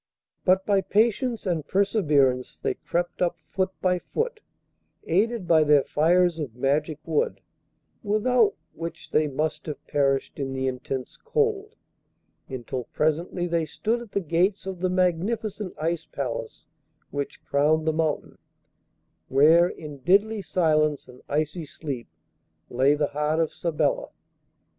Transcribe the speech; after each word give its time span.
But 0.45 0.65
by 0.65 0.81
patience 0.81 1.45
and 1.45 1.67
perseverance 1.67 2.57
they 2.57 2.73
crept 2.73 3.21
up 3.21 3.37
foot 3.43 3.69
by 3.81 3.99
foot, 3.99 4.39
aided 5.03 5.47
by 5.47 5.63
their 5.63 5.83
fires 5.83 6.39
of 6.39 6.55
magic 6.55 6.97
wood, 7.05 7.39
without 8.01 8.55
which 8.73 9.11
they 9.11 9.27
must 9.27 9.67
have 9.67 9.85
perished 9.85 10.39
in 10.39 10.53
the 10.53 10.65
intense 10.65 11.17
cold, 11.17 11.75
until 12.49 12.85
presently 12.85 13.45
they 13.45 13.67
stood 13.67 14.01
at 14.01 14.13
the 14.13 14.21
gates 14.21 14.65
of 14.65 14.79
the 14.79 14.89
magnificent 14.89 15.75
Ice 15.79 16.07
Palace 16.07 16.67
which 17.11 17.43
crowned 17.45 17.85
the 17.85 17.93
mountain, 17.93 18.39
where, 19.27 19.69
in 19.69 19.99
deadly 19.99 20.41
silence 20.41 21.07
and 21.07 21.21
icy 21.29 21.63
sleep, 21.67 22.07
lay 22.71 22.95
the 22.95 23.09
heart 23.09 23.39
of 23.39 23.53
Sabella. 23.53 24.09